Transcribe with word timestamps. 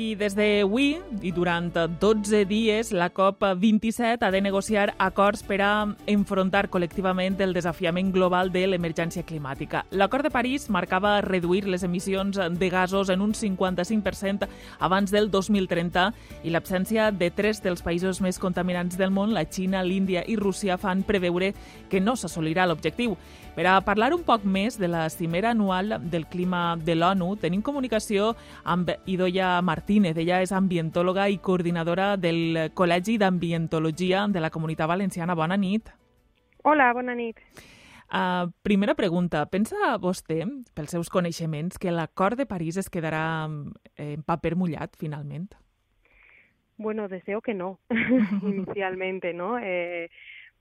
I 0.00 0.14
des 0.16 0.32
d'avui 0.32 0.94
i 1.20 1.30
durant 1.34 1.66
12 1.74 2.44
dies, 2.48 2.92
la 2.96 3.10
COP27 3.12 4.24
ha 4.24 4.30
de 4.32 4.40
negociar 4.40 4.94
acords 4.96 5.42
per 5.44 5.58
a 5.60 5.72
enfrontar 6.08 6.70
col·lectivament 6.72 7.36
el 7.44 7.52
desafiament 7.52 8.08
global 8.14 8.48
de 8.54 8.62
l'emergència 8.70 9.26
climàtica. 9.28 9.82
L'acord 9.90 10.24
de 10.24 10.32
París 10.32 10.70
marcava 10.72 11.18
reduir 11.20 11.66
les 11.68 11.84
emissions 11.84 12.38
de 12.38 12.70
gasos 12.72 13.10
en 13.12 13.20
un 13.20 13.34
55% 13.36 14.48
abans 14.78 15.12
del 15.12 15.28
2030 15.30 16.06
i 16.44 16.54
l'absència 16.54 17.10
de 17.12 17.28
tres 17.30 17.60
dels 17.60 17.84
països 17.84 18.22
més 18.24 18.40
contaminants 18.40 18.96
del 18.96 19.12
món, 19.12 19.34
la 19.36 19.44
Xina, 19.44 19.84
l'Índia 19.84 20.24
i 20.26 20.38
Rússia, 20.40 20.78
fan 20.80 21.04
preveure 21.04 21.52
que 21.90 22.00
no 22.00 22.16
s'assolirà 22.16 22.64
l'objectiu. 22.70 23.18
Per 23.50 23.66
a 23.66 23.80
parlar 23.84 24.14
un 24.14 24.22
poc 24.24 24.44
més 24.46 24.78
de 24.78 24.88
la 24.88 25.02
cimera 25.10 25.50
anual 25.50 25.98
del 26.08 26.24
clima 26.30 26.78
de 26.80 26.94
l'ONU, 26.94 27.34
tenim 27.42 27.60
comunicació 27.66 28.30
amb 28.64 28.94
Idoia 29.10 29.58
Martínez. 29.90 30.16
Ella 30.22 30.38
és 30.38 30.52
ambientòloga 30.54 31.24
i 31.28 31.40
coordinadora 31.42 32.12
del 32.16 32.70
Col·legi 32.78 33.16
d'Ambientologia 33.18 34.28
de 34.30 34.38
la 34.38 34.50
Comunitat 34.54 34.86
Valenciana. 34.86 35.34
Bona 35.34 35.56
nit. 35.58 35.90
Hola, 36.62 36.92
bona 36.94 37.16
nit. 37.18 37.40
Uh, 38.06 38.52
primera 38.62 38.94
pregunta. 38.94 39.42
Pensa 39.50 39.96
vostè, 39.98 40.44
pels 40.76 40.94
seus 40.94 41.10
coneixements, 41.10 41.76
que 41.78 41.90
l'acord 41.90 42.38
de 42.38 42.46
París 42.46 42.78
es 42.78 42.86
quedarà 42.88 43.48
en 43.98 44.22
paper 44.22 44.54
mullat, 44.54 44.94
finalment? 44.94 45.56
Bueno, 46.78 47.08
deseo 47.08 47.40
que 47.40 47.54
no, 47.54 47.80
inicialmente, 48.46 49.34
¿no? 49.34 49.58
Eh, 49.58 50.08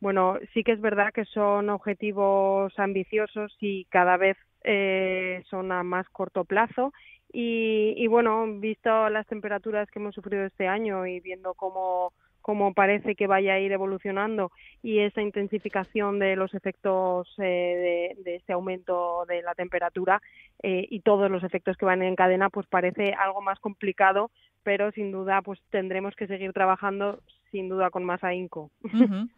bueno, 0.02 0.39
sí 0.55 0.63
que 0.63 0.71
es 0.71 0.81
verdad 0.81 1.13
que 1.13 1.25
son 1.25 1.69
objetivos 1.69 2.73
ambiciosos 2.80 3.55
y 3.59 3.86
cada 3.86 4.17
vez 4.17 4.38
eh, 4.64 5.43
son 5.52 5.71
a 5.71 5.83
más 5.83 6.09
corto 6.09 6.45
plazo. 6.45 6.93
Y, 7.31 7.94
y 7.97 8.08
bueno, 8.08 8.45
visto 8.59 9.09
las 9.09 9.27
temperaturas 9.27 9.89
que 9.91 9.99
hemos 9.99 10.16
sufrido 10.16 10.45
este 10.45 10.67
año 10.67 11.05
y 11.05 11.19
viendo 11.19 11.53
cómo 11.53 12.13
cómo 12.41 12.73
parece 12.73 13.13
que 13.16 13.27
vaya 13.27 13.53
a 13.53 13.59
ir 13.59 13.71
evolucionando 13.71 14.52
y 14.81 14.99
esa 14.99 15.21
intensificación 15.21 16.17
de 16.17 16.36
los 16.36 16.53
efectos 16.55 17.27
eh, 17.38 18.16
de, 18.17 18.23
de 18.23 18.36
este 18.38 18.53
aumento 18.53 19.25
de 19.27 19.44
la 19.44 19.53
temperatura 19.53 20.21
eh, 20.63 20.88
y 20.89 21.02
todos 21.02 21.30
los 21.30 21.44
efectos 21.44 21.77
que 21.77 21.86
van 21.86 22.02
en 22.02 22.16
cadena, 22.16 22.49
pues 22.49 22.66
parece 22.66 23.13
algo 23.13 23.41
más 23.41 23.59
complicado, 23.59 24.31
pero 24.64 24.91
sin 24.91 25.11
duda 25.11 25.43
pues 25.43 25.59
tendremos 25.69 26.16
que 26.16 26.25
seguir 26.25 26.53
trabajando 26.53 27.19
sin 27.52 27.69
duda 27.69 27.89
con 27.89 28.03
más 28.03 28.23
ahínco. 28.23 28.72
Uh 28.83 28.88
-huh. 29.09 29.30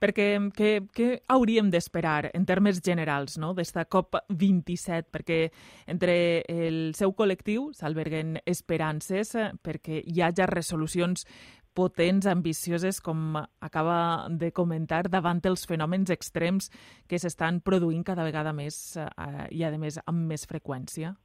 Perquè 0.00 0.38
què, 0.52 0.88
què 0.92 1.22
hauríem 1.28 1.70
d'esperar 1.70 2.30
en 2.34 2.44
termes 2.44 2.80
generals 2.82 3.38
no? 3.38 3.54
d'esta 3.54 3.88
COP27? 3.88 5.06
Perquè 5.10 5.50
entre 5.86 6.44
el 6.48 6.94
seu 6.94 7.12
col·lectiu 7.12 7.72
s'alberguen 7.72 8.40
esperances 8.46 9.34
eh, 9.34 9.52
perquè 9.62 10.02
hi 10.04 10.20
hagi 10.20 10.46
resolucions 10.46 11.26
potents, 11.74 12.26
ambicioses, 12.26 13.00
com 13.00 13.36
acaba 13.60 14.28
de 14.30 14.52
comentar, 14.52 15.08
davant 15.10 15.40
els 15.44 15.66
fenòmens 15.66 16.10
extrems 16.10 16.70
que 17.10 17.18
s'estan 17.18 17.60
produint 17.60 18.04
cada 18.04 18.24
vegada 18.24 18.52
més 18.52 18.96
eh, 18.96 19.48
i, 19.50 19.64
a 19.64 19.72
més, 19.76 19.98
amb 20.06 20.30
més 20.30 20.46
freqüència? 20.46 21.16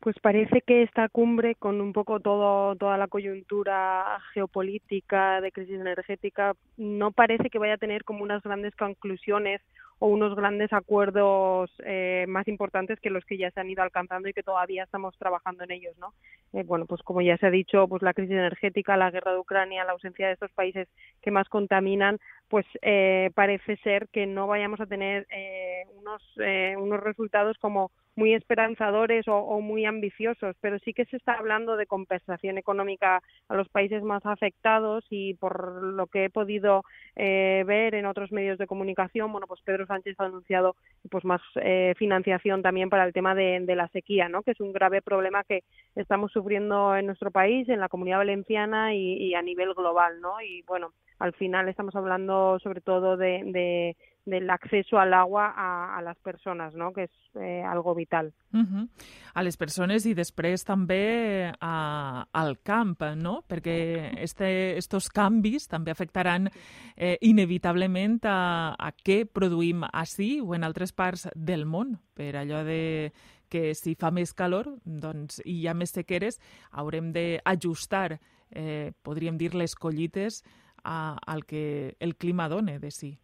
Pues 0.00 0.16
parece 0.20 0.60
que 0.60 0.82
esta 0.82 1.08
cumbre, 1.08 1.54
con 1.56 1.80
un 1.80 1.92
poco 1.92 2.20
todo, 2.20 2.76
toda 2.76 2.96
la 2.96 3.08
coyuntura 3.08 4.18
geopolítica 4.34 5.40
de 5.40 5.50
crisis 5.50 5.80
energética, 5.80 6.54
no 6.76 7.10
parece 7.10 7.50
que 7.50 7.58
vaya 7.58 7.74
a 7.74 7.78
tener 7.78 8.04
como 8.04 8.22
unas 8.22 8.42
grandes 8.42 8.76
conclusiones 8.76 9.60
o 9.98 10.08
unos 10.08 10.36
grandes 10.36 10.72
acuerdos 10.72 11.70
eh, 11.84 12.26
más 12.28 12.46
importantes 12.48 13.00
que 13.00 13.08
los 13.08 13.24
que 13.24 13.38
ya 13.38 13.50
se 13.50 13.60
han 13.60 13.70
ido 13.70 13.82
alcanzando 13.82 14.28
y 14.28 14.34
que 14.34 14.42
todavía 14.42 14.84
estamos 14.84 15.16
trabajando 15.18 15.64
en 15.64 15.70
ellos, 15.70 15.96
¿no? 15.98 16.12
Eh, 16.52 16.62
bueno, 16.64 16.84
pues 16.84 17.02
como 17.02 17.22
ya 17.22 17.38
se 17.38 17.46
ha 17.46 17.50
dicho, 17.50 17.88
pues 17.88 18.02
la 18.02 18.12
crisis 18.12 18.32
energética, 18.32 18.96
la 18.98 19.10
guerra 19.10 19.32
de 19.32 19.38
Ucrania, 19.38 19.84
la 19.84 19.92
ausencia 19.92 20.26
de 20.26 20.34
estos 20.34 20.52
países 20.52 20.88
que 21.22 21.30
más 21.30 21.48
contaminan, 21.48 22.18
pues 22.48 22.66
eh, 22.82 23.30
parece 23.34 23.76
ser 23.78 24.08
que 24.08 24.26
no 24.26 24.46
vayamos 24.46 24.80
a 24.80 24.86
tener 24.86 25.26
eh, 25.30 25.84
unos 25.98 26.22
eh, 26.38 26.74
unos 26.78 27.00
resultados 27.00 27.56
como 27.58 27.90
muy 28.16 28.34
esperanzadores 28.34 29.28
o, 29.28 29.36
o, 29.36 29.60
muy 29.60 29.84
ambiciosos, 29.84 30.56
pero 30.60 30.78
sí 30.80 30.92
que 30.92 31.04
se 31.04 31.16
está 31.16 31.34
hablando 31.34 31.76
de 31.76 31.86
compensación 31.86 32.58
económica 32.58 33.22
a 33.48 33.54
los 33.54 33.68
países 33.68 34.02
más 34.02 34.24
afectados 34.24 35.04
y 35.10 35.34
por 35.34 35.82
lo 35.82 36.06
que 36.06 36.24
he 36.24 36.30
podido 36.30 36.82
eh, 37.14 37.62
ver 37.66 37.94
en 37.94 38.06
otros 38.06 38.32
medios 38.32 38.58
de 38.58 38.66
comunicación, 38.66 39.30
bueno, 39.30 39.46
pues 39.46 39.60
Pedro 39.62 39.86
Sánchez 39.86 40.18
ha 40.18 40.24
anunciado 40.24 40.76
pues 41.10 41.24
más 41.24 41.42
eh, 41.56 41.94
financiación 41.96 42.62
también 42.62 42.88
para 42.88 43.04
el 43.04 43.12
tema 43.12 43.34
de, 43.34 43.76
la 43.76 43.88
sequía, 43.88 44.28
¿no? 44.30 44.42
Que 44.42 44.52
es 44.52 44.60
un 44.60 44.72
grave 44.72 45.02
problema 45.02 45.44
que 45.44 45.62
estamos 45.94 46.32
sufriendo 46.32 46.96
en 46.96 47.04
nuestro 47.06 47.30
país, 47.30 47.68
en 47.68 47.80
la 47.80 47.90
Comunidad 47.90 48.18
Valenciana 48.18 48.94
y, 48.94 49.18
y 49.18 49.34
a 49.34 49.42
nivel 49.42 49.74
global, 49.74 50.20
¿no? 50.22 50.40
Y 50.40 50.62
bueno, 50.62 50.92
al 51.18 51.32
final 51.34 51.68
estamos 51.68 51.94
hablando 51.96 52.58
sobre 52.60 52.80
todo 52.80 53.16
de, 53.16 53.42
de 53.44 53.96
del 54.26 54.50
acceso 54.50 54.98
al 54.98 55.14
agua 55.14 55.54
a, 55.56 55.96
a 55.96 56.02
les 56.02 56.18
persones, 56.18 56.74
no? 56.74 56.92
que 56.92 57.06
és 57.06 57.12
eh, 57.38 57.62
algo 57.62 57.94
vital. 57.94 58.34
Uh 58.52 58.66
-huh. 58.66 58.88
A 59.34 59.42
les 59.42 59.56
persones 59.56 60.04
i 60.04 60.14
després 60.14 60.64
també 60.64 61.52
a, 61.60 62.26
al 62.32 62.58
camp, 62.58 63.00
no? 63.16 63.44
perquè 63.48 64.18
este, 64.18 64.76
estos 64.76 65.08
canvis 65.08 65.68
també 65.68 65.92
afectaran 65.92 66.50
eh, 66.96 67.16
inevitablement 67.20 68.24
a, 68.24 68.74
a 68.76 68.90
què 68.90 69.26
produïm 69.32 69.84
així 69.92 70.40
o 70.40 70.54
en 70.54 70.64
altres 70.64 70.92
parts 70.92 71.28
del 71.36 71.64
món, 71.64 71.98
per 72.14 72.34
allò 72.36 72.64
de 72.64 73.12
que 73.48 73.74
si 73.74 73.94
fa 73.94 74.10
més 74.10 74.34
calor 74.34 74.66
doncs, 74.84 75.40
i 75.44 75.60
hi 75.60 75.68
ha 75.68 75.74
més 75.74 75.90
sequeres, 75.90 76.40
haurem 76.72 77.12
d'ajustar, 77.12 78.18
eh, 78.50 78.92
podríem 79.02 79.38
dir, 79.38 79.54
les 79.54 79.76
collites 79.76 80.42
a, 80.86 81.18
al 81.26 81.44
que 81.44 81.96
el 81.98 82.16
clima 82.16 82.48
done 82.48 82.78
de 82.78 82.90
sí. 82.90 83.18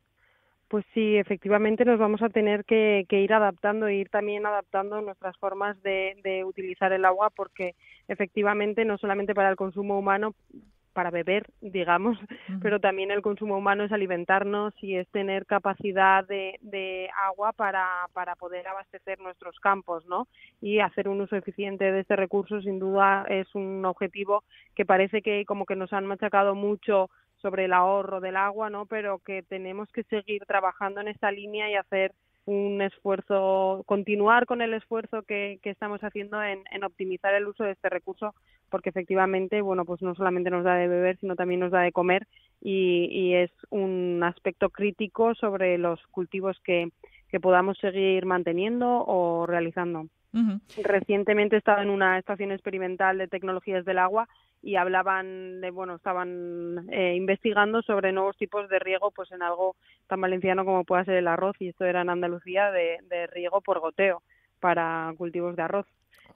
Pues 0.69 0.85
sí, 0.95 1.17
efectivamente 1.17 1.85
nos 1.85 1.99
vamos 1.99 2.23
a 2.23 2.31
tener 2.31 2.65
que, 2.65 3.05
que 3.09 3.21
ir 3.21 3.33
adaptando 3.35 3.87
e 3.87 3.97
ir 3.97 4.09
también 4.09 4.47
adaptando 4.47 5.01
nuestras 5.03 5.37
formas 5.37 5.81
de, 5.83 6.17
de, 6.25 6.45
utilizar 6.45 6.93
el 6.93 7.05
agua 7.05 7.29
porque 7.29 7.75
efectivamente 8.09 8.85
no 8.87 8.97
solamente 8.97 9.35
para 9.35 9.51
el 9.51 9.57
consumo 9.57 9.99
humano, 9.99 10.35
para 10.95 11.11
beber, 11.11 11.47
digamos, 11.61 12.19
uh 12.21 12.25
-huh. 12.25 12.61
pero 12.63 12.81
también 12.81 13.11
el 13.11 13.21
consumo 13.21 13.57
humano 13.59 13.85
es 13.85 13.93
alimentarnos 13.93 14.73
y 14.83 14.97
es 14.97 15.07
tener 15.09 15.45
capacidad 15.45 16.27
de, 16.27 16.59
de 16.63 17.11
agua 17.23 17.53
para, 17.53 17.87
para 18.15 18.35
poder 18.35 18.67
abastecer 18.67 19.21
nuestros 19.21 19.59
campos, 19.61 20.07
¿no? 20.07 20.27
Y 20.63 20.81
hacer 20.81 21.07
un 21.09 21.21
uso 21.21 21.37
eficiente 21.37 21.93
de 21.93 22.01
este 22.01 22.17
recurso, 22.17 22.61
sin 22.63 22.79
duda, 22.79 23.27
es 23.29 23.55
un 23.55 23.85
objetivo 23.85 24.43
que 24.75 24.87
parece 24.87 25.21
que 25.21 25.45
como 25.45 25.67
que 25.67 25.77
nos 25.77 25.93
han 25.93 26.07
machacado 26.07 26.55
mucho 26.55 27.11
sobre 27.43 27.67
el 27.67 27.73
ahorro 27.73 28.21
del 28.21 28.37
agua, 28.37 28.71
¿no? 28.71 28.87
Pero 28.87 29.19
que 29.19 29.43
tenemos 29.43 29.91
que 29.93 30.05
seguir 30.05 30.47
trabajando 30.47 31.01
en 31.01 31.09
esta 31.09 31.31
línea 31.31 31.71
y 31.71 31.75
hacer 31.75 32.15
un 32.45 32.83
esfuerzo, 32.83 33.83
continuar 33.87 34.47
con 34.47 34.63
el 34.63 34.75
esfuerzo 34.75 35.23
que, 35.23 35.59
que 35.63 35.71
estamos 35.71 36.01
haciendo 36.01 36.43
en, 36.43 36.65
en, 36.73 36.83
optimizar 36.83 37.35
el 37.35 37.47
uso 37.47 37.63
de 37.65 37.73
este 37.73 37.89
recurso, 37.89 38.35
porque 38.69 38.89
efectivamente, 38.89 39.61
bueno, 39.61 39.85
pues 39.85 40.03
no 40.03 40.15
solamente 40.15 40.51
nos 40.51 40.65
da 40.65 40.75
de 40.75 40.89
beber, 40.89 41.19
sino 41.19 41.37
también 41.37 41.61
nos 41.61 41.71
da 41.71 41.81
de 41.81 41.93
comer 41.93 42.27
y, 42.61 43.09
y 43.11 43.35
es 43.35 43.51
un 43.71 44.23
aspecto 44.25 44.71
crítico 44.71 45.35
sobre 45.37 45.79
los 45.79 46.05
cultivos 46.09 46.59
que, 46.65 46.89
que 47.29 47.41
podamos 47.41 47.79
seguir 47.79 48.27
manteniendo 48.27 49.05
o 49.07 49.47
realizando. 49.47 50.07
Recientemente 50.83 51.57
he 51.57 51.59
estado 51.59 51.83
en 51.83 51.91
una 51.91 52.19
estación 52.19 52.53
experimental 52.53 53.19
de 53.19 53.29
tecnologías 53.29 53.85
del 53.85 53.99
agua 53.99 54.29
y 54.63 54.77
hablaban 54.77 55.61
de, 55.61 55.71
bueno, 55.71 55.97
estaban 55.97 56.89
eh, 56.91 57.15
investigando 57.17 57.83
sobre 57.83 58.13
nuevos 58.13 58.37
tipos 58.37 58.69
de 58.69 58.79
riego, 58.79 59.11
pues 59.11 59.31
en 59.33 59.43
algo 59.43 59.77
tan 60.07 60.21
valenciano 60.21 60.65
como 60.65 60.85
pueda 60.85 61.05
ser 61.05 61.17
el 61.17 61.29
arroz, 61.29 61.57
y 61.59 61.69
esto 61.69 61.85
era 61.85 62.03
en 62.03 62.11
Andalucía 62.11 62.71
de 62.71 63.27
riego 63.33 63.61
por 63.61 63.81
goteo 63.81 64.23
para 64.61 65.13
cultivos 65.19 65.57
de 65.57 65.63
arroz. 65.63 65.87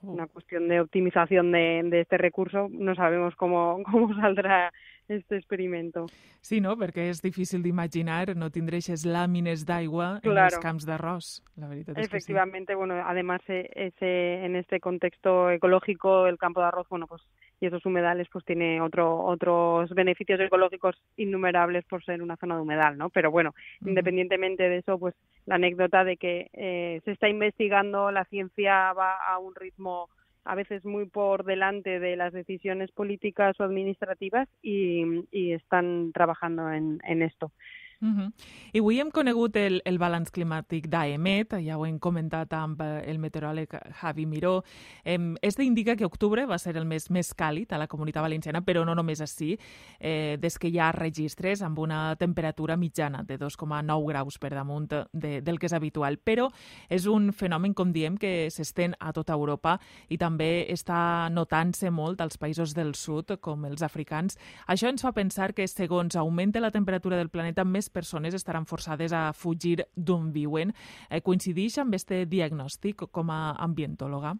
Una 0.01 0.27
cuestión 0.27 0.67
de 0.67 0.79
optimización 0.81 1.51
de, 1.51 1.81
de, 1.85 2.01
este 2.01 2.17
recurso, 2.17 2.67
no 2.69 2.95
sabemos 2.95 3.35
cómo, 3.35 3.81
cómo 3.91 4.13
saldrá 4.15 4.71
este 5.07 5.37
experimento. 5.37 6.05
Sí, 6.41 6.59
no? 6.61 6.75
Perquè 6.79 7.07
és 7.11 7.21
difícil 7.23 7.63
d'imaginar 7.63 8.35
no 8.35 8.49
aquestes 8.51 9.05
làmines 9.07 9.65
d'aigua 9.65 10.19
claro. 10.21 10.37
en 10.37 10.43
els 10.45 10.59
camps 10.59 10.85
d'arròs. 10.87 11.29
La 11.55 11.67
veritat 11.67 11.97
és 11.97 12.07
Efectivamente, 12.07 12.73
que 12.73 12.75
sí. 12.75 12.77
bueno, 12.77 12.95
además 13.05 13.41
ese, 13.47 14.45
en 14.45 14.55
este 14.55 14.79
contexto 14.79 15.49
ecológico 15.51 16.27
el 16.27 16.37
campo 16.37 16.59
de 16.61 16.67
arroz, 16.67 16.87
bueno, 16.89 17.07
pues 17.07 17.21
y 17.59 17.65
esos 17.67 17.85
humedales 17.85 18.27
pues 18.31 18.45
tiene 18.45 18.81
otro, 18.81 19.23
otros 19.23 19.89
beneficios 19.91 20.39
ecológicos 20.39 20.95
innumerables 21.17 21.85
por 21.85 22.03
ser 22.03 22.21
una 22.21 22.37
zona 22.37 22.55
de 22.55 22.61
humedal, 22.61 22.97
¿no? 22.97 23.09
Pero 23.09 23.31
bueno, 23.31 23.49
uh 23.49 23.85
-huh. 23.85 23.89
independientemente 23.89 24.69
de 24.69 24.77
eso, 24.77 24.99
pues 24.99 25.15
la 25.45 25.55
anécdota 25.55 26.03
de 26.03 26.17
que 26.17 26.49
eh, 26.53 27.01
se 27.05 27.11
está 27.11 27.29
investigando, 27.29 28.11
la 28.11 28.25
ciencia 28.25 28.93
va 28.93 29.17
a 29.17 29.39
un 29.39 29.55
ritmo 29.55 30.09
a 30.45 30.55
veces 30.55 30.85
muy 30.85 31.05
por 31.05 31.43
delante 31.43 31.99
de 31.99 32.15
las 32.15 32.31
decisiones 32.31 32.91
políticas 32.91 33.59
o 33.59 33.63
administrativas 33.63 34.47
y, 34.61 35.03
y 35.31 35.51
están 35.51 36.11
trabajando 36.13 36.71
en, 36.71 36.99
en 37.03 37.21
esto. 37.21 37.51
Uh 37.99 38.07
-huh. 38.07 38.31
I 38.73 38.79
avui 38.79 38.99
hem 38.99 39.09
conegut 39.09 39.55
el, 39.55 39.81
el 39.83 39.97
balanç 39.97 40.29
climàtic 40.29 40.87
d'AEMET, 40.87 41.53
ja 41.65 41.77
ho 41.77 41.85
hem 41.85 41.97
comentat 41.99 42.53
amb 42.53 42.81
eh, 42.81 43.09
el 43.09 43.17
meteoròleg 43.17 43.69
Javi 44.01 44.25
Miró. 44.25 44.63
Eh, 45.03 45.35
este 45.41 45.63
indica 45.63 45.95
que 45.95 46.05
octubre 46.05 46.45
va 46.45 46.57
ser 46.59 46.77
el 46.77 46.85
mes 46.85 47.09
més 47.09 47.33
càlid 47.35 47.73
a 47.73 47.77
la 47.77 47.87
comunitat 47.87 48.21
valenciana, 48.21 48.61
però 48.61 48.85
no 48.85 48.93
només 48.93 49.21
així, 49.21 49.57
eh, 49.99 50.37
des 50.39 50.59
que 50.59 50.67
hi 50.67 50.79
ha 50.79 50.91
registres 50.91 51.61
amb 51.61 51.79
una 51.79 52.15
temperatura 52.15 52.77
mitjana 52.77 53.23
de 53.23 53.37
2,9 53.39 54.07
graus 54.07 54.37
per 54.37 54.53
damunt 54.53 54.93
de, 55.11 55.41
del 55.41 55.57
que 55.57 55.65
és 55.65 55.73
habitual. 55.73 56.19
Però 56.19 56.51
és 56.89 57.05
un 57.05 57.33
fenomen, 57.33 57.73
com 57.73 57.91
diem, 57.91 58.17
que 58.17 58.49
s'estén 58.51 58.93
a 58.99 59.11
tota 59.11 59.33
Europa 59.33 59.79
i 60.09 60.17
també 60.17 60.67
està 60.69 61.29
notant-se 61.29 61.89
molt 61.89 62.21
als 62.21 62.37
països 62.37 62.75
del 62.75 62.93
sud, 62.95 63.39
com 63.41 63.65
els 63.65 63.81
africans. 63.81 64.37
Això 64.67 64.87
ens 64.87 65.01
fa 65.01 65.11
pensar 65.13 65.53
que 65.53 65.67
segons 65.67 66.15
augmenta 66.15 66.59
la 66.59 66.71
temperatura 66.71 67.17
del 67.17 67.29
planeta, 67.29 67.63
més 67.63 67.86
les 67.87 67.89
persones 67.89 68.33
estaran 68.35 68.65
forçades 68.65 69.13
a 69.13 69.31
fugir 69.33 69.85
d'on 69.95 70.31
viuen. 70.33 70.73
Eh, 71.09 71.21
¿Coincideix 71.21 71.79
amb 71.79 71.95
este 71.95 72.25
diagnòstic 72.27 73.07
com 73.11 73.31
a 73.31 73.55
ambientóloga? 73.63 74.35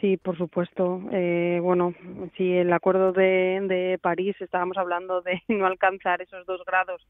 Sí, 0.00 0.16
por 0.16 0.36
supuesto. 0.36 1.00
Eh, 1.10 1.58
bueno, 1.62 1.92
si 2.36 2.52
el 2.52 2.72
acuerdo 2.72 3.12
de, 3.12 3.60
de 3.66 3.98
París 4.00 4.36
estábamos 4.40 4.76
hablando 4.76 5.22
de 5.22 5.40
no 5.48 5.66
alcanzar 5.66 6.22
esos 6.22 6.46
dos 6.46 6.62
grados 6.66 7.06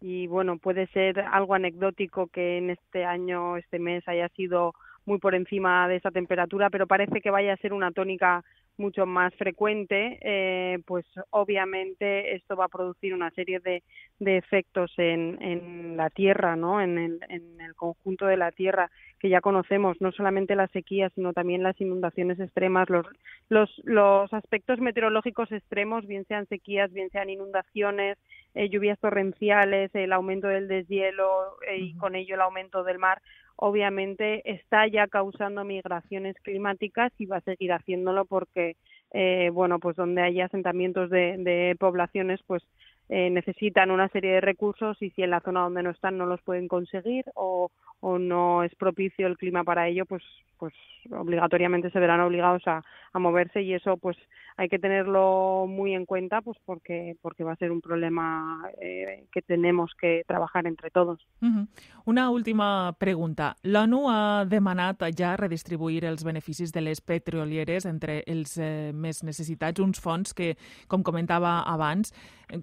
y 0.00 0.26
bueno, 0.26 0.58
puede 0.58 0.86
ser 0.88 1.20
algo 1.20 1.54
anecdótico 1.54 2.26
que 2.28 2.58
en 2.58 2.70
este 2.70 3.04
año, 3.04 3.56
este 3.56 3.78
mes 3.78 4.06
haya 4.06 4.28
sido 4.30 4.74
muy 5.06 5.18
por 5.18 5.34
encima 5.34 5.88
de 5.88 5.96
esa 5.96 6.10
temperatura, 6.10 6.68
pero 6.68 6.86
parece 6.86 7.20
que 7.20 7.30
vaya 7.30 7.54
a 7.54 7.56
ser 7.58 7.72
una 7.72 7.92
tónica 7.92 8.44
mucho 8.78 9.06
más 9.06 9.34
frecuente, 9.34 10.18
eh, 10.22 10.78
pues 10.86 11.04
obviamente 11.30 12.34
esto 12.34 12.56
va 12.56 12.66
a 12.66 12.68
producir 12.68 13.14
una 13.14 13.30
serie 13.30 13.60
de, 13.60 13.82
de 14.18 14.36
efectos 14.36 14.92
en, 14.98 15.40
en, 15.42 15.96
la 15.96 16.10
tierra, 16.10 16.56
¿no? 16.56 16.80
En 16.80 16.98
el, 16.98 17.20
en 17.28 17.60
el, 17.60 17.74
conjunto 17.74 18.26
de 18.26 18.36
la 18.36 18.52
tierra 18.52 18.90
que 19.18 19.28
ya 19.28 19.40
conocemos, 19.40 19.96
no 20.00 20.12
solamente 20.12 20.54
las 20.54 20.70
sequías, 20.70 21.12
sino 21.14 21.32
también 21.32 21.62
las 21.62 21.80
inundaciones 21.80 22.38
extremas, 22.38 22.88
los, 22.90 23.06
los, 23.48 23.70
los 23.84 24.32
aspectos 24.32 24.78
meteorológicos 24.78 25.50
extremos, 25.52 26.06
bien 26.06 26.26
sean 26.26 26.46
sequías, 26.46 26.92
bien 26.92 27.10
sean 27.10 27.30
inundaciones, 27.30 28.18
eh, 28.54 28.68
lluvias 28.68 28.98
torrenciales, 28.98 29.94
el 29.94 30.12
aumento 30.12 30.48
del 30.48 30.68
deshielo 30.68 31.56
eh, 31.68 31.78
y 31.78 31.94
con 31.96 32.14
ello 32.14 32.34
el 32.34 32.40
aumento 32.40 32.84
del 32.84 32.98
mar, 32.98 33.20
obviamente 33.56 34.42
está 34.50 34.86
ya 34.86 35.06
causando 35.06 35.64
migraciones 35.64 36.36
climáticas 36.42 37.12
y 37.18 37.26
va 37.26 37.38
a 37.38 37.40
seguir 37.42 37.72
haciéndolo 37.72 38.24
porque, 38.26 38.76
eh, 39.12 39.50
bueno, 39.52 39.78
pues 39.78 39.96
donde 39.96 40.22
hay 40.22 40.40
asentamientos 40.40 41.10
de, 41.10 41.76
poblaciones, 41.78 42.40
pues 42.46 42.62
eh, 43.08 43.30
necesitan 43.30 43.90
una 43.90 44.08
serie 44.08 44.32
de 44.32 44.40
recursos 44.40 45.00
y 45.00 45.10
si 45.10 45.22
en 45.22 45.30
la 45.30 45.40
zona 45.40 45.62
donde 45.62 45.82
no 45.82 45.90
están 45.90 46.18
no 46.18 46.26
los 46.26 46.42
pueden 46.42 46.68
conseguir 46.68 47.24
o, 47.34 47.70
o 48.00 48.18
no 48.18 48.62
es 48.62 48.74
propicio 48.74 49.26
el 49.26 49.36
clima 49.36 49.64
para 49.64 49.88
ello, 49.88 50.04
pues, 50.06 50.22
pues 50.58 50.74
obligatoriamente 51.10 51.90
se 51.90 52.00
verán 52.00 52.20
obligados 52.20 52.62
a, 52.66 52.82
a 53.12 53.18
moverse 53.18 53.62
y 53.62 53.74
eso 53.74 53.96
pues 53.96 54.16
hay 54.56 54.68
que 54.68 54.78
tenerlo 54.78 55.66
muy 55.68 55.94
en 55.94 56.06
cuenta 56.06 56.40
pues 56.40 56.56
porque, 56.64 57.16
porque 57.20 57.44
va 57.44 57.52
a 57.52 57.56
ser 57.56 57.70
un 57.70 57.80
problema 57.80 58.62
eh, 58.80 59.26
que 59.32 59.42
tenemos 59.42 59.92
que 60.00 60.22
trabajar 60.26 60.66
entre 60.66 60.90
todos. 60.90 61.20
Uh 61.42 61.46
-huh. 61.46 61.68
Una 62.06 62.30
última 62.30 62.94
pregunta. 62.98 63.56
L'ONU 63.62 64.08
ha 64.08 64.44
demanat 64.44 65.02
ja 65.16 65.36
redistribuir 65.36 66.04
els 66.04 66.24
beneficis 66.24 66.72
de 66.72 66.80
les 66.80 67.00
petrolieres 67.00 67.84
entre 67.84 68.22
els 68.26 68.56
eh, 68.58 68.92
més 68.94 69.22
necessitats, 69.22 69.80
uns 69.80 70.00
fons 70.00 70.32
que, 70.32 70.56
com 70.88 71.02
comentava 71.02 71.62
abans, 71.66 72.12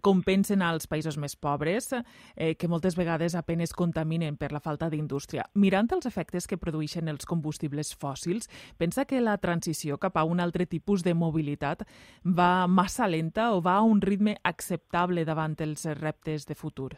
compensen 0.01 0.61
als 0.61 0.87
països 0.87 1.17
més 1.17 1.35
pobres, 1.35 1.93
eh, 2.35 2.55
que 2.55 2.67
moltes 2.67 2.95
vegades 2.95 3.35
apenes 3.35 3.73
contaminen 3.73 4.37
per 4.37 4.51
la 4.51 4.59
falta 4.59 4.89
d'indústria. 4.89 5.22
Mirant 5.53 5.89
els 5.95 6.05
efectes 6.09 6.47
que 6.47 6.57
produeixen 6.57 7.07
els 7.07 7.25
combustibles 7.29 7.93
fòssils, 7.99 8.49
pensa 8.77 9.05
que 9.05 9.21
la 9.21 9.37
transició 9.37 9.97
cap 9.97 10.17
a 10.17 10.23
un 10.23 10.39
altre 10.39 10.65
tipus 10.65 11.03
de 11.03 11.13
mobilitat 11.13 11.85
va 12.25 12.67
massa 12.67 13.07
lenta 13.07 13.51
o 13.53 13.61
va 13.61 13.77
a 13.77 13.87
un 13.87 14.01
ritme 14.01 14.37
acceptable 14.43 15.25
davant 15.25 15.55
els 15.63 15.85
reptes 16.01 16.47
de 16.47 16.55
futur? 16.55 16.93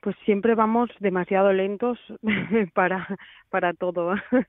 pues 0.00 0.16
siempre 0.24 0.54
vamos 0.54 0.90
demasiado 1.00 1.52
lentos 1.52 1.98
para, 2.74 3.06
para 3.50 3.74
todo. 3.74 4.14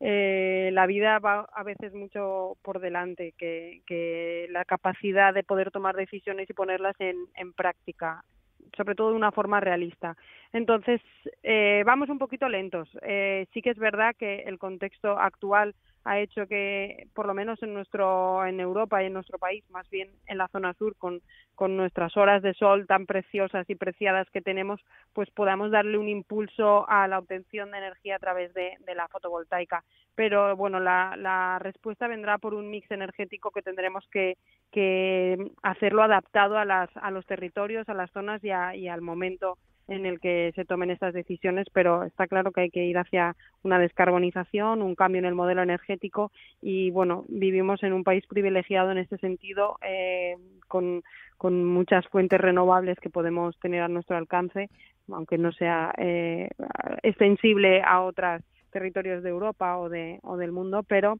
eh, 0.00 0.70
la 0.72 0.86
vida 0.86 1.18
va 1.18 1.48
a 1.52 1.62
veces 1.62 1.94
mucho 1.94 2.56
por 2.62 2.80
delante 2.80 3.34
que, 3.38 3.82
que 3.86 4.46
la 4.50 4.64
capacidad 4.64 5.32
de 5.32 5.44
poder 5.44 5.70
tomar 5.70 5.96
decisiones 5.96 6.48
y 6.50 6.52
ponerlas 6.52 6.94
en, 7.00 7.16
en 7.34 7.52
práctica 7.52 8.22
sobre 8.76 8.94
todo 8.94 9.10
de 9.10 9.16
una 9.16 9.32
forma 9.32 9.60
realista. 9.60 10.16
Entonces, 10.52 11.00
eh, 11.42 11.82
vamos 11.86 12.08
un 12.08 12.18
poquito 12.18 12.48
lentos. 12.48 12.88
Eh, 13.02 13.46
sí 13.52 13.62
que 13.62 13.70
es 13.70 13.78
verdad 13.78 14.14
que 14.18 14.42
el 14.42 14.58
contexto 14.58 15.18
actual 15.18 15.74
ha 16.04 16.18
hecho 16.18 16.46
que, 16.46 17.06
por 17.14 17.26
lo 17.26 17.34
menos 17.34 17.62
en 17.62 17.74
nuestro, 17.74 18.44
en 18.44 18.60
Europa 18.60 19.02
y 19.02 19.06
en 19.06 19.12
nuestro 19.12 19.38
país, 19.38 19.64
más 19.70 19.88
bien 19.90 20.10
en 20.26 20.38
la 20.38 20.48
zona 20.48 20.74
sur, 20.74 20.96
con, 20.96 21.20
con 21.54 21.76
nuestras 21.76 22.16
horas 22.16 22.42
de 22.42 22.54
sol 22.54 22.86
tan 22.86 23.06
preciosas 23.06 23.68
y 23.70 23.74
preciadas 23.74 24.28
que 24.30 24.40
tenemos, 24.40 24.80
pues 25.12 25.30
podamos 25.30 25.70
darle 25.70 25.98
un 25.98 26.08
impulso 26.08 26.88
a 26.88 27.06
la 27.08 27.18
obtención 27.18 27.70
de 27.70 27.78
energía 27.78 28.16
a 28.16 28.20
través 28.20 28.52
de, 28.54 28.76
de 28.84 28.94
la 28.94 29.08
fotovoltaica. 29.08 29.84
Pero 30.14 30.56
bueno, 30.56 30.80
la, 30.80 31.14
la, 31.16 31.58
respuesta 31.58 32.08
vendrá 32.08 32.38
por 32.38 32.54
un 32.54 32.70
mix 32.70 32.90
energético 32.90 33.50
que 33.50 33.62
tendremos 33.62 34.06
que, 34.10 34.36
que 34.70 35.52
hacerlo 35.62 36.02
adaptado 36.02 36.58
a, 36.58 36.64
las, 36.64 36.90
a 36.96 37.10
los 37.10 37.24
territorios, 37.26 37.88
a 37.88 37.94
las 37.94 38.10
zonas 38.10 38.42
y, 38.44 38.50
a, 38.50 38.74
y 38.74 38.88
al 38.88 39.00
momento 39.00 39.56
en 39.88 40.06
el 40.06 40.20
que 40.20 40.52
se 40.54 40.64
tomen 40.64 40.90
estas 40.90 41.12
decisiones, 41.14 41.66
pero 41.72 42.04
está 42.04 42.26
claro 42.26 42.52
que 42.52 42.62
hay 42.62 42.70
que 42.70 42.84
ir 42.84 42.98
hacia 42.98 43.36
una 43.62 43.78
descarbonización, 43.78 44.82
un 44.82 44.94
cambio 44.94 45.18
en 45.18 45.26
el 45.26 45.34
modelo 45.34 45.62
energético 45.62 46.30
y 46.60 46.90
bueno, 46.90 47.24
vivimos 47.28 47.82
en 47.82 47.92
un 47.92 48.04
país 48.04 48.24
privilegiado 48.26 48.92
en 48.92 48.98
este 48.98 49.18
sentido, 49.18 49.78
eh, 49.82 50.36
con, 50.68 51.02
con 51.36 51.64
muchas 51.64 52.06
fuentes 52.08 52.40
renovables 52.40 52.98
que 53.00 53.10
podemos 53.10 53.58
tener 53.58 53.82
a 53.82 53.88
nuestro 53.88 54.16
alcance, 54.16 54.68
aunque 55.10 55.38
no 55.38 55.52
sea 55.52 55.92
eh, 55.98 56.48
extensible 57.02 57.82
a 57.82 58.00
otros 58.02 58.42
territorios 58.70 59.22
de 59.22 59.30
Europa 59.30 59.78
o, 59.78 59.88
de, 59.88 60.18
o 60.22 60.36
del 60.36 60.52
mundo, 60.52 60.82
pero 60.82 61.18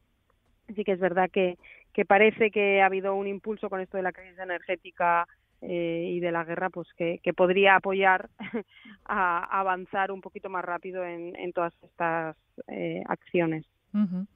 sí 0.75 0.85
que 0.85 0.93
es 0.93 1.01
verdad 1.01 1.31
que, 1.31 1.59
que 1.93 2.05
parece 2.05 2.51
que 2.51 2.81
ha 2.81 2.87
habido 2.87 3.15
un 3.15 3.27
impulso 3.27 3.69
con 3.69 3.81
esto 3.81 3.97
de 3.97 4.03
la 4.03 4.13
crisis 4.13 4.39
energética 4.39 5.27
eh, 5.63 6.11
y 6.15 6.21
de 6.21 6.33
la 6.33 6.45
guerra, 6.45 6.71
pues 6.71 6.89
que, 6.97 7.21
que 7.23 7.33
podría 7.33 7.77
apoyar 7.77 8.29
a, 9.05 9.61
avanzar 9.61 10.11
un 10.13 10.21
poquito 10.21 10.51
más 10.51 10.65
rápido 10.65 11.05
en, 11.05 11.37
en 11.37 11.53
todas 11.53 11.73
estas 11.83 12.37
eh, 12.69 13.03
acciones. 13.07 13.65
Uh 13.95 14.01
-huh. 14.01 14.27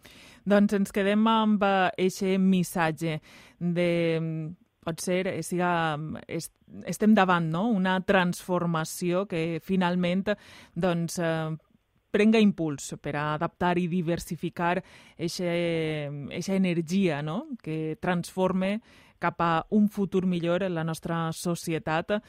Doncs 0.45 0.73
ens 0.73 0.93
quedem 0.93 1.27
amb 1.27 1.63
aquest 1.63 2.39
missatge 2.39 3.21
de 3.59 4.55
pot 4.87 5.01
ser, 5.01 5.27
eh, 5.27 5.43
siga, 5.43 5.99
est, 6.29 6.53
estem 6.87 7.15
davant 7.15 7.51
no? 7.51 7.67
una 7.69 8.01
transformació 8.07 9.27
que 9.27 9.61
finalment 9.61 10.29
doncs, 10.75 11.19
eh, 11.19 11.57
prenga 12.11 12.39
impuls 12.41 12.95
per 13.03 13.17
a 13.17 13.35
adaptar 13.35 13.77
i 13.79 13.89
diversificar 13.89 14.79
aquesta 14.79 16.55
energia 16.55 17.21
no? 17.23 17.49
que 17.63 17.99
transforme 18.01 18.81
cap 19.19 19.41
a 19.41 19.67
un 19.71 19.89
futur 19.89 20.27
millor 20.27 20.63
en 20.63 20.75
la 20.75 20.85
nostra 20.85 21.33
societat. 21.33 22.21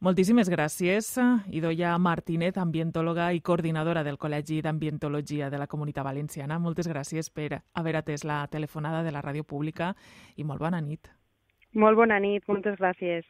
Moltíssimes 0.00 0.50
gràcies, 0.52 1.14
Idoia 1.48 1.94
Martínez, 1.98 2.58
ambientòloga 2.60 3.30
i 3.32 3.40
coordinadora 3.40 4.02
del 4.04 4.18
Col·legi 4.20 4.60
d'Ambientologia 4.60 5.48
de 5.48 5.56
la 5.56 5.66
Comunitat 5.66 6.04
Valenciana. 6.04 6.58
Moltes 6.58 6.88
gràcies 6.88 7.30
per 7.32 7.62
haver 7.72 7.96
atès 7.96 8.24
la 8.24 8.42
telefonada 8.52 9.02
de 9.02 9.12
la 9.14 9.22
ràdio 9.24 9.44
pública 9.44 9.94
i 10.36 10.44
molt 10.44 10.60
bona 10.60 10.82
nit. 10.84 11.08
Molt 11.72 11.96
bona 11.96 12.20
nit, 12.20 12.44
moltes 12.48 12.76
gràcies. 12.76 13.24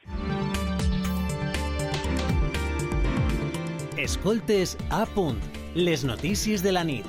Escoltes 3.97 4.77
a 4.91 5.07
punt, 5.15 5.39
les 5.75 6.05
notícies 6.05 6.63
de 6.63 6.75
la 6.75 6.85
nit. 6.85 7.07